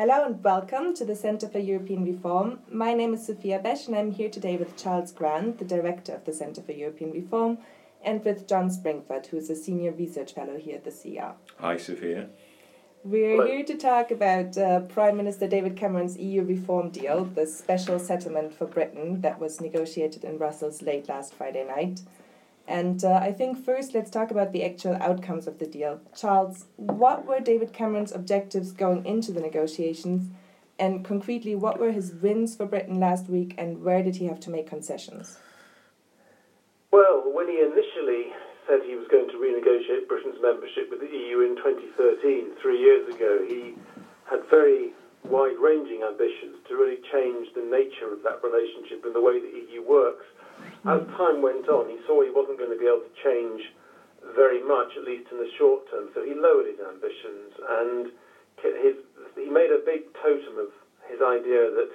[0.00, 2.60] Hello and welcome to the Centre for European Reform.
[2.72, 6.24] My name is Sophia Besch and I'm here today with Charles Grant, the director of
[6.24, 7.58] the Centre for European Reform,
[8.02, 11.34] and with John Springford, who is a senior research fellow here at the CER.
[11.58, 12.30] Hi, Sophia.
[13.04, 13.46] We're Hello.
[13.46, 18.54] here to talk about uh, Prime Minister David Cameron's EU reform deal, the special settlement
[18.54, 22.00] for Britain that was negotiated in Brussels late last Friday night.
[22.70, 26.00] And uh, I think first let's talk about the actual outcomes of the deal.
[26.14, 30.30] Charles, what were David Cameron's objectives going into the negotiations?
[30.78, 34.38] And concretely, what were his wins for Britain last week and where did he have
[34.46, 35.40] to make concessions?
[36.92, 38.30] Well, when he initially
[38.68, 43.12] said he was going to renegotiate Britain's membership with the EU in 2013, three years
[43.12, 43.74] ago, he
[44.30, 44.94] had very
[45.24, 49.74] wide ranging ambitions to really change the nature of that relationship and the way the
[49.74, 50.24] EU works.
[50.86, 53.60] As time went on, he saw he wasn't going to be able to change
[54.34, 58.12] very much, at least in the short term, so he lowered his ambitions and
[58.60, 58.96] his,
[59.36, 60.68] he made a big totem of
[61.08, 61.90] his idea that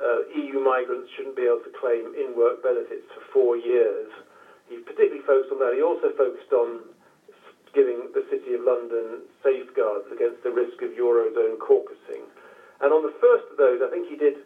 [0.00, 4.10] uh, EU migrants shouldn't be able to claim in work benefits for four years.
[4.68, 5.72] He particularly focused on that.
[5.74, 6.92] He also focused on
[7.72, 12.28] giving the City of London safeguards against the risk of Eurozone caucusing.
[12.80, 14.44] And on the first of those, I think he did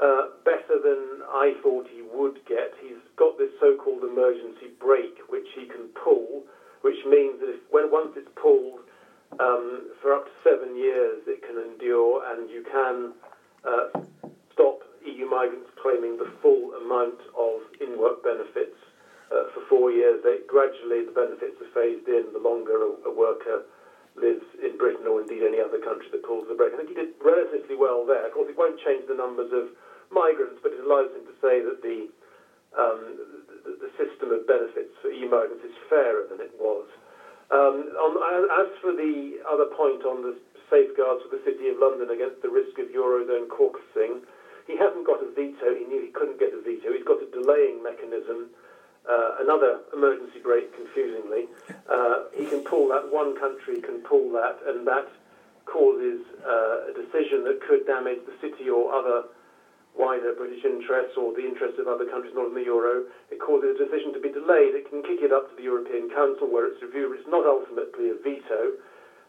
[0.00, 2.72] uh, better than I thought he would get.
[2.80, 6.42] He's got this so-called emergency brake, which he can pull,
[6.80, 8.80] which means that if, when once it's pulled
[9.38, 13.12] um, for up to seven years, it can endure, and you can
[13.64, 13.92] uh,
[14.52, 18.76] stop EU migrants claiming the full amount of in-work benefits
[19.28, 20.20] uh, for four years.
[20.24, 23.68] They, gradually, the benefits are phased in the longer a, a worker
[24.16, 26.74] lives in Britain or indeed any other country that pulls the brake.
[26.74, 28.26] I think he did relatively well there.
[28.26, 29.70] Of course, it won't change the numbers of
[30.10, 32.10] migrants, but it allows him to say that the,
[32.74, 32.98] um,
[33.62, 36.90] the, the system of benefits for EU migrants is fairer than it was.
[37.50, 38.14] Um, on,
[38.62, 40.38] as for the other point on the
[40.70, 44.22] safeguards for the City of London against the risk of Eurozone caucusing,
[44.66, 45.74] he hasn't got a veto.
[45.74, 46.94] He knew he couldn't get a veto.
[46.94, 48.54] He's got a delaying mechanism,
[49.02, 51.50] uh, another emergency brake, confusingly.
[51.90, 55.10] Uh, he can pull that, one country can pull that, and that
[55.70, 59.30] causes uh, a decision that could damage the city or other
[59.94, 63.06] wider British interests or the interests of other countries not in the euro.
[63.30, 64.74] It causes a decision to be delayed.
[64.74, 67.18] It can kick it up to the European Council where it's reviewed.
[67.18, 68.78] It's not ultimately a veto.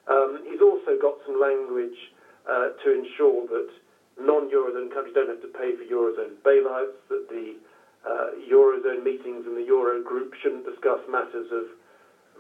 [0.10, 1.98] Um, he's also got some language
[2.46, 3.70] uh, to ensure that
[4.22, 6.98] non-eurozone countries don't have to pay for eurozone bailouts.
[7.10, 7.58] That the
[8.06, 11.70] uh, eurozone meetings and the euro group shouldn't discuss matters of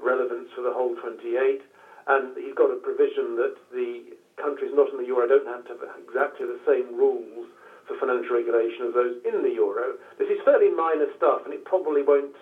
[0.01, 1.61] relevance for the whole 28.
[2.07, 5.77] And he's got a provision that the countries not in the euro don't have to
[5.77, 7.47] have exactly the same rules
[7.87, 9.97] for financial regulation as those in the euro.
[10.17, 12.35] This is fairly minor stuff, and it probably won't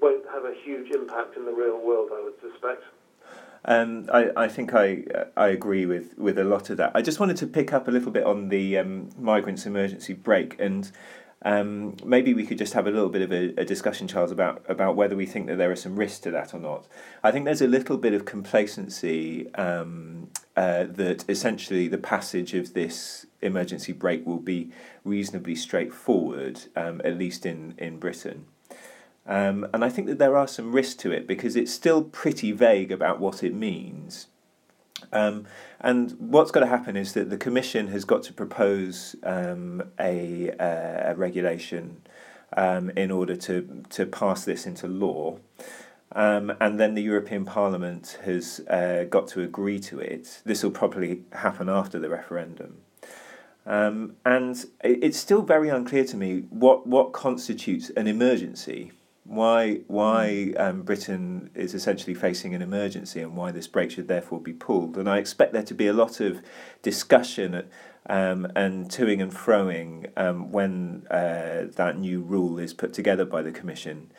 [0.00, 2.10] won't have a huge impact in the real world.
[2.12, 2.82] I would suspect.
[3.66, 5.04] Um, I, I think I
[5.36, 6.92] I agree with, with a lot of that.
[6.94, 10.56] I just wanted to pick up a little bit on the um, migrants emergency brake
[10.58, 10.90] and
[11.44, 14.64] um, maybe we could just have a little bit of a, a, discussion, Charles, about,
[14.66, 16.86] about whether we think that there are some risks to that or not.
[17.22, 22.72] I think there's a little bit of complacency um, uh, that essentially the passage of
[22.72, 24.70] this emergency brake will be
[25.04, 28.46] reasonably straightforward, um, at least in, in Britain.
[29.26, 32.52] Um, and I think that there are some risks to it because it's still pretty
[32.52, 34.28] vague about what it means.
[35.12, 35.46] Um,
[35.80, 40.50] and what's got to happen is that the Commission has got to propose um, a,
[40.50, 42.02] uh, a regulation
[42.56, 45.38] um, in order to, to pass this into law.
[46.12, 50.42] Um, and then the European Parliament has uh, got to agree to it.
[50.44, 52.78] This will probably happen after the referendum.
[53.66, 58.92] Um, and it's still very unclear to me what, what constitutes an emergency
[59.24, 64.40] why why um, Britain is essentially facing an emergency and why this brake should therefore
[64.40, 64.96] be pulled.
[64.98, 66.42] And I expect there to be a lot of
[66.82, 67.64] discussion
[68.06, 73.40] um, and toing and froing um, when uh, that new rule is put together by
[73.40, 74.12] the Commission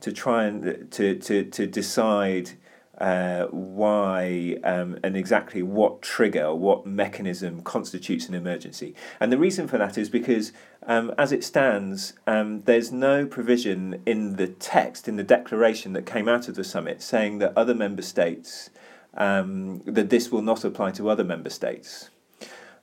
[0.00, 2.52] to try and to to to decide.
[2.98, 8.94] Uh, why um, and exactly what trigger, what mechanism constitutes an emergency.
[9.20, 10.52] And the reason for that is because,
[10.86, 16.06] um, as it stands, um, there's no provision in the text, in the declaration that
[16.06, 18.70] came out of the summit, saying that other member states,
[19.12, 22.08] um, that this will not apply to other member states.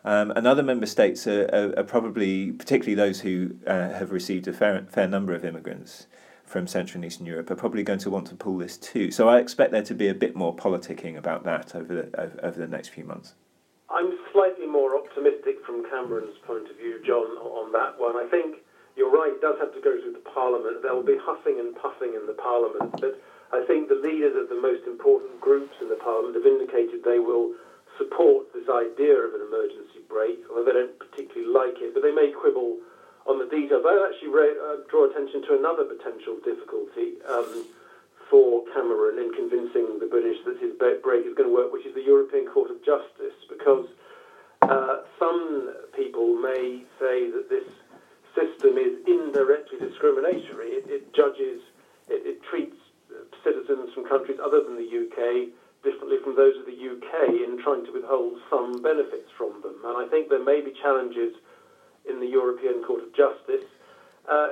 [0.05, 4.47] Um, and other member states are, are, are probably, particularly those who uh, have received
[4.47, 6.07] a fair, fair number of immigrants,
[6.53, 9.09] from Central and Eastern Europe are probably going to want to pull this too.
[9.09, 12.37] So I expect there to be a bit more politicking about that over the, over,
[12.45, 13.33] over the next few months.
[13.89, 18.15] I'm slightly more optimistic from Cameron's point of view, John, on that one.
[18.15, 18.61] I think
[18.95, 20.85] you're right, it does have to go through the Parliament.
[20.85, 23.17] There will be huffing and puffing in the Parliament, but
[23.49, 27.17] I think the leaders of the most important groups in the Parliament have indicated they
[27.17, 27.57] will
[27.97, 32.13] support this idea of an emergency brake, although they don't particularly like it, but they
[32.13, 32.77] may quibble
[33.25, 33.83] on the details.
[33.85, 37.65] I actually uh, draw attention to another potential difficulty um,
[38.29, 41.93] for Cameron in convincing the British that his brake is going to work, which is
[41.93, 43.87] the European Court of Justice, because
[44.63, 47.67] uh, some people may say that this
[48.35, 50.79] system is indirectly discriminatory.
[50.79, 51.61] It, it judges,
[52.09, 52.75] it, it treats
[53.43, 55.51] citizens from countries other than the UK
[55.83, 59.75] differently from those of the UK in trying to withhold some benefits from them.
[59.83, 61.35] And I think there may be challenges
[62.05, 63.65] in the European Court of Justice.
[64.27, 64.47] Uh,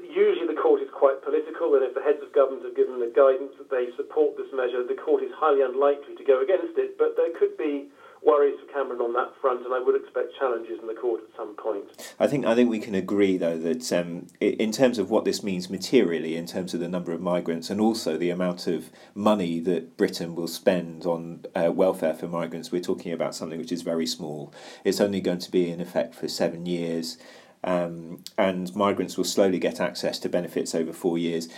[0.00, 3.08] usually the court is quite political, and if the heads of government have given the
[3.08, 6.96] guidance that they support this measure, the court is highly unlikely to go against it.
[6.96, 7.86] But there could be
[8.26, 11.36] worries for Cameron on that front, and I would expect challenges in the court at
[11.36, 11.84] some point.
[12.18, 15.42] I think I think we can agree though that um, in terms of what this
[15.42, 19.60] means materially, in terms of the number of migrants, and also the amount of money
[19.60, 23.82] that Britain will spend on uh, welfare for migrants, we're talking about something which is
[23.82, 24.52] very small.
[24.84, 27.16] It's only going to be in effect for seven years.
[27.64, 31.48] Um, and migrants will slowly get access to benefits over four years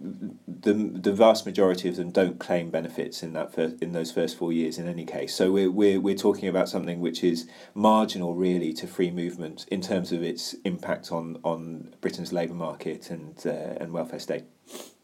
[0.00, 4.36] the the vast majority of them don't claim benefits in that first, in those first
[4.36, 5.34] four years in any case.
[5.34, 9.80] So we're, we're we're talking about something which is marginal really to free movement in
[9.80, 14.44] terms of its impact on on Britain's labour market and uh, and welfare state.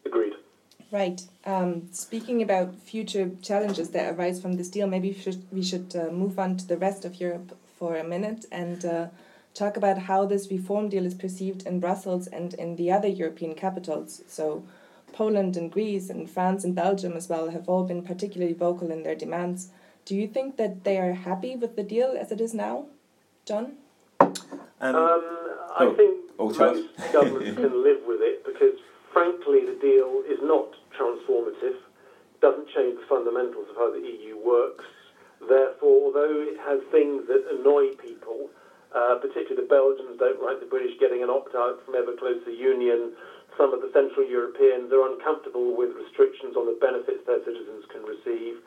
[0.05, 0.33] Agreed.
[0.91, 1.21] Right.
[1.45, 5.95] Um, speaking about future challenges that arise from this deal, maybe we should we should
[5.95, 8.85] uh, move on to the rest of Europe for a minute and.
[8.85, 9.07] Uh,
[9.53, 13.53] talk about how this reform deal is perceived in Brussels and in the other European
[13.53, 14.21] capitals.
[14.27, 14.63] So,
[15.13, 19.03] Poland and Greece and France and Belgium as well have all been particularly vocal in
[19.03, 19.69] their demands.
[20.05, 22.87] Do you think that they are happy with the deal as it is now,
[23.45, 23.77] John?
[24.19, 24.33] Um,
[24.81, 25.23] um,
[25.79, 28.75] I oh, think oh, most governments can live with it because,
[29.13, 31.79] frankly, the deal is not transformative,
[32.35, 34.85] It doesn't change the fundamentals of how the EU works.
[35.47, 38.49] Therefore, although it has things that annoy people,
[38.95, 42.51] uh, particularly the Belgians don't like the British getting an opt out from ever closer
[42.51, 43.13] union
[43.57, 48.01] some of the Central Europeans are uncomfortable with restrictions on the benefits their citizens can
[48.03, 48.57] receive,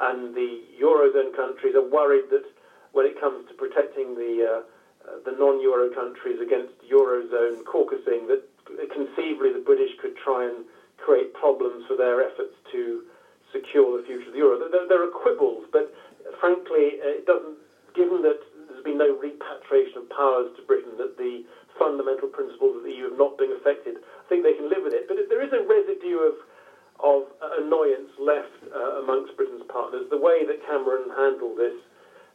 [0.00, 2.44] and the Eurozone countries are worried that
[2.92, 4.60] when it comes to protecting the uh,
[5.04, 8.40] uh, the non-euro countries against eurozone caucusing, that
[8.88, 10.64] conceivably the British could try and
[10.96, 13.04] create problems for their efforts to
[13.52, 14.56] secure the future of the euro.
[14.56, 15.92] There, there are quibbles, but
[16.40, 17.60] frankly, uh, it doesn't.
[17.94, 21.46] Given that there's been no repatriation of powers to Britain, that the
[21.78, 24.02] fundamental principles of the EU have not been affected.
[24.28, 25.06] Think they can live with it.
[25.06, 26.34] But there is a residue of
[27.02, 27.26] of
[27.58, 30.06] annoyance left uh, amongst Britain's partners.
[30.14, 31.74] The way that Cameron handled this,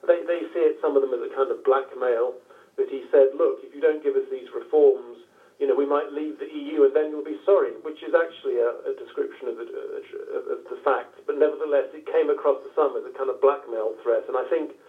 [0.03, 2.35] they, they see it, some of them, as a kind of blackmail.
[2.75, 5.19] That he said, look, if you don't give us these reforms,
[5.59, 8.63] you know, we might leave the EU and then you'll be sorry, which is actually
[8.63, 11.19] a, a description of the, uh, of the facts.
[11.27, 14.23] But nevertheless, it came across to some as a kind of blackmail threat.
[14.31, 14.79] And I think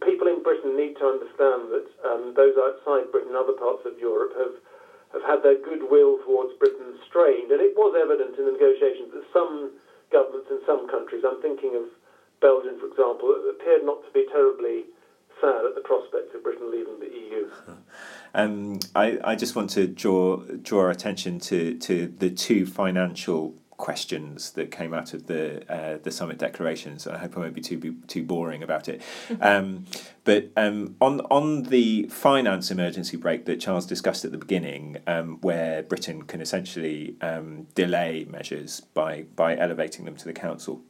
[0.00, 4.00] people in Britain need to understand that um, those outside Britain and other parts of
[4.00, 4.56] Europe have
[5.12, 9.26] have had their goodwill towards Britain strained, and it was evident in the negotiations that
[9.32, 9.72] some
[10.12, 11.90] governments in some countries, I'm thinking of
[12.40, 14.84] Belgium, for example, appeared not to be terribly
[15.40, 17.50] sad at the prospect of Britain leaving the EU.
[18.32, 23.56] Um, I, I just want to draw draw our attention to, to the two financial
[23.80, 27.06] questions that came out of the uh, the summit declarations.
[27.06, 29.02] I hope I won't be too too boring about it.
[29.40, 29.86] Um,
[30.24, 35.38] but um, on on the finance emergency brake that Charles discussed at the beginning, um,
[35.40, 40.82] where Britain can essentially um, delay measures by by elevating them to the council.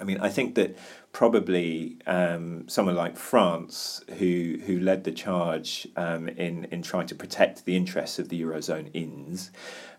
[0.00, 0.76] I mean, I think that
[1.12, 7.14] probably um, someone like France, who who led the charge um, in in trying to
[7.14, 9.50] protect the interests of the eurozone ins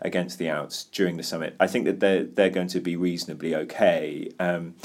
[0.01, 3.55] against the outs during the summit, I think that they're they're going to be reasonably
[3.55, 4.29] okay.
[4.39, 4.75] Um,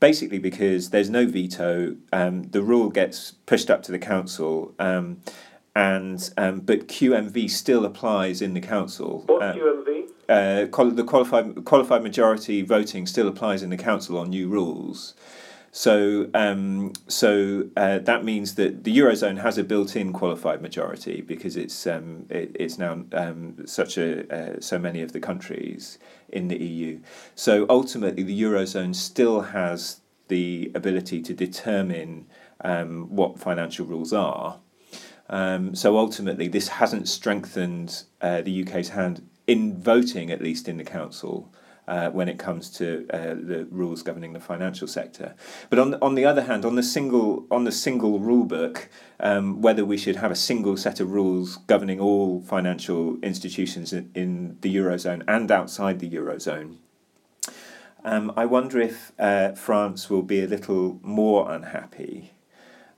[0.00, 4.74] basically, because there's no veto, um, the rule gets pushed up to the council.
[4.78, 5.20] Um,
[5.74, 9.22] and um, but QMV still applies in the council.
[9.26, 9.81] What's QMV?
[10.28, 15.14] Uh, the qualified qualified majority voting still applies in the council on new rules.
[15.74, 21.56] So, um, so uh, that means that the eurozone has a built-in qualified majority because
[21.56, 25.98] it's um, it, it's now um, such a uh, so many of the countries
[26.28, 27.00] in the EU.
[27.34, 32.26] So ultimately, the eurozone still has the ability to determine
[32.60, 34.60] um, what financial rules are.
[35.30, 40.76] Um, so ultimately, this hasn't strengthened uh, the UK's hand in voting, at least in
[40.76, 41.52] the council,
[41.88, 45.34] uh, when it comes to uh, the rules governing the financial sector.
[45.68, 48.88] But on on the other hand, on the single on the single rule book,
[49.20, 54.10] um, whether we should have a single set of rules governing all financial institutions in,
[54.14, 56.76] in the eurozone and outside the eurozone.
[58.04, 62.32] Um, I wonder if uh, France will be a little more unhappy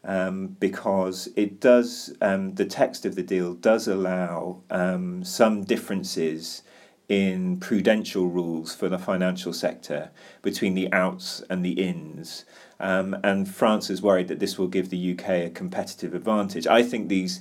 [0.05, 6.63] um, because it does, um, the text of the deal does allow um, some differences
[7.09, 10.11] in prudential rules for the financial sector
[10.43, 12.45] between the outs and the ins.
[12.81, 16.67] Um, and France is worried that this will give the UK a competitive advantage.
[16.67, 17.41] I think these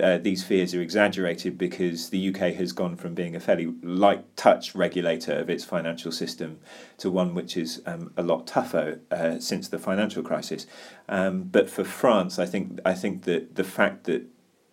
[0.00, 4.36] uh, these fears are exaggerated because the UK has gone from being a fairly light
[4.36, 6.60] touch regulator of its financial system
[6.98, 10.66] to one which is um, a lot tougher uh, since the financial crisis.
[11.08, 14.26] Um, but for France, I think I think that the fact that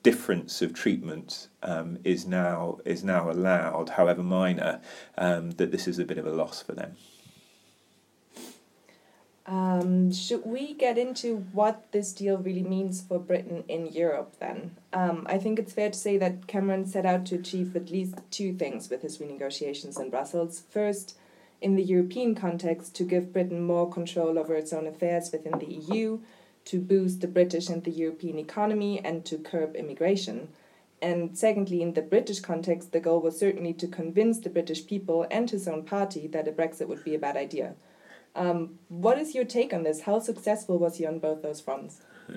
[0.03, 4.79] difference of treatment um, is now is now allowed, however minor,
[5.17, 6.95] um, that this is a bit of a loss for them.
[9.49, 14.75] Um, should we get into what this deal really means for Britain in Europe then?
[14.93, 18.13] Um, I think it's fair to say that Cameron set out to achieve at least
[18.29, 20.61] two things with his renegotiations in Brussels.
[20.69, 21.17] First,
[21.61, 25.73] in the European context, to give Britain more control over its own affairs within the
[25.73, 26.19] EU,
[26.65, 30.49] to boost the British and the European economy, and to curb immigration.
[31.01, 35.25] And secondly, in the British context, the goal was certainly to convince the British people
[35.31, 37.73] and his own party that a Brexit would be a bad idea.
[38.35, 40.01] Um, what is your take on this?
[40.01, 42.01] How successful was he on both those fronts?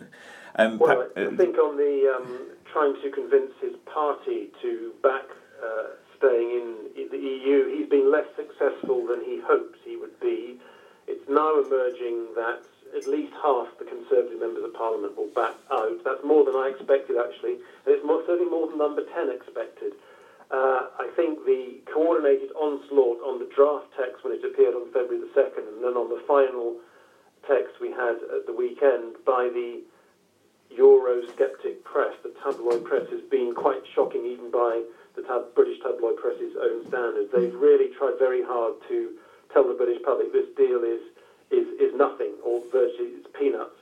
[0.55, 5.25] Um, well, I think on the um, trying to convince his party to back
[5.65, 6.51] uh, staying
[6.95, 10.61] in the EU, he's been less successful than he hoped he would be.
[11.09, 12.61] It's now emerging that
[12.97, 16.05] at least half the Conservative members of Parliament will back out.
[16.05, 19.93] That's more than I expected, actually, and it's more, certainly more than number 10 expected.
[21.23, 25.31] I think the coordinated onslaught on the draft text when it appeared on February the
[25.39, 26.83] 2nd, and then on the final
[27.47, 29.87] text we had at the weekend by the
[30.75, 34.83] Eurosceptic press, the tabloid press, has been quite shocking, even by
[35.15, 37.31] the tab- British tabloid press's own standards.
[37.31, 39.15] They've really tried very hard to
[39.55, 41.07] tell the British public this deal is
[41.55, 43.79] is, is nothing or virtually it's peanuts.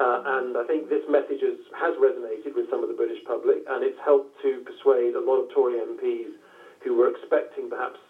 [0.00, 3.68] Uh, and I think this message has, has resonated with some of the British public,
[3.68, 6.39] and it's helped to persuade a lot of Tory MPs
[6.82, 8.00] who were expecting perhaps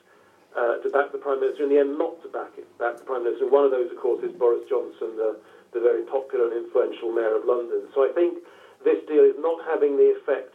[0.57, 3.05] uh, to back the Prime Minister, in the end not to back, it, back the
[3.05, 3.47] Prime Minister.
[3.47, 5.37] One of those, of course, is Boris Johnson, the,
[5.73, 7.87] the very popular and influential Mayor of London.
[7.95, 8.39] So I think
[8.83, 10.55] this deal is not having the effect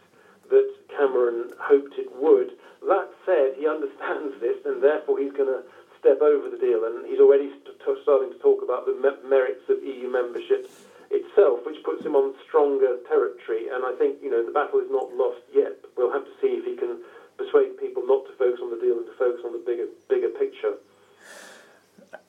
[0.50, 2.52] that Cameron hoped it would.
[2.88, 5.64] That said, he understands this, and therefore he's going to
[6.00, 9.64] step over the deal, and he's already st- starting to talk about the me- merits
[9.70, 10.70] of EU membership
[11.10, 13.70] itself, which puts him on stronger territory.
[13.70, 15.74] And I think you know the battle is not lost yet.
[15.98, 16.98] We'll have to see if he can
[17.38, 20.30] persuade people not to focus on the deal and to focus on the bigger bigger
[20.30, 20.74] picture.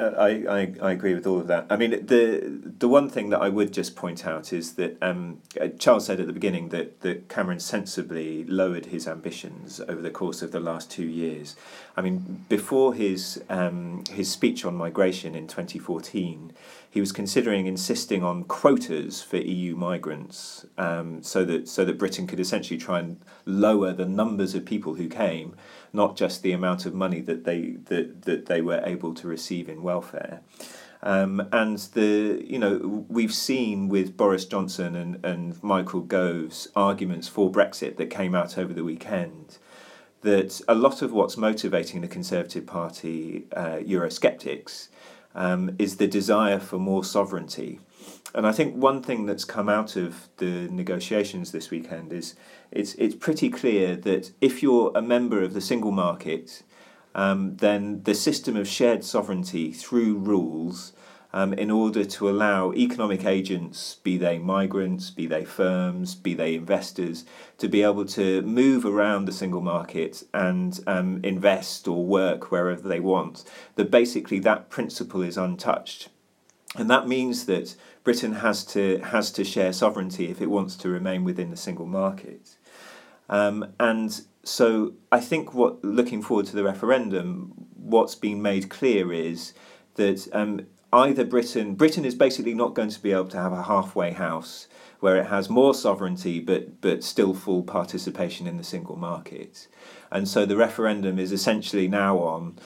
[0.01, 1.67] Uh, I, I, I agree with all of that.
[1.71, 5.41] I mean, the the one thing that I would just point out is that um,
[5.61, 10.11] uh, Charles said at the beginning that, that Cameron sensibly lowered his ambitions over the
[10.11, 11.57] course of the last two years.
[11.97, 16.53] I mean, before his um, his speech on migration in 2014,
[16.91, 22.27] he was considering insisting on quotas for EU migrants, um, so that so that Britain
[22.27, 25.57] could essentially try and lower the numbers of people who came
[25.97, 29.69] not just the amount of money that they that, that they were able to receive
[29.69, 30.41] in welfare.
[31.03, 37.27] Um, and the you know we've seen with Boris Johnson and, and Michael Gove's arguments
[37.27, 39.59] for Brexit that came out over the weekend
[40.23, 44.89] that a lot of what's motivating the Conservative Party uh, Eurosceptics
[45.37, 47.79] um, is the desire for more sovereignty.
[48.35, 52.35] And I think one thing that's come out of the negotiations this weekend is
[52.71, 56.63] it's it's pretty clear that if you're a member of the single market,
[57.15, 60.93] um, then the system of shared sovereignty through rules,
[61.33, 66.55] um, in order to allow economic agents, be they migrants, be they firms, be they
[66.55, 67.25] investors,
[67.59, 72.89] to be able to move around the single market and um, invest or work wherever
[72.89, 76.09] they want, that basically that principle is untouched.
[76.77, 80.89] And that means that Britain has to has to share sovereignty if it wants to
[80.89, 82.57] remain within the single market.
[83.29, 89.13] Um, and so I think what looking forward to the referendum, what's been made clear
[89.13, 89.55] is
[89.95, 93.65] that um, either Britain Britain is basically not going to be able to have a
[93.65, 94.69] halfway house
[95.01, 99.69] where it has more sovereignty but but still full participation in the single market.
[100.11, 102.59] And so the referendum is essentially now on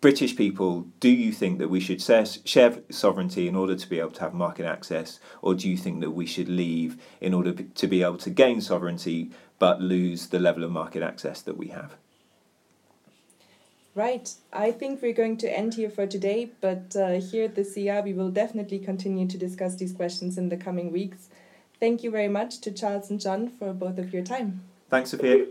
[0.00, 4.10] British people, do you think that we should share sovereignty in order to be able
[4.10, 7.86] to have market access, or do you think that we should leave in order to
[7.86, 11.96] be able to gain sovereignty but lose the level of market access that we have?
[13.94, 14.34] Right.
[14.52, 18.02] I think we're going to end here for today, but uh, here at the CER
[18.02, 21.28] we will definitely continue to discuss these questions in the coming weeks.
[21.78, 24.62] Thank you very much to Charles and John for both of your time.
[24.90, 25.46] Thanks, Sophia.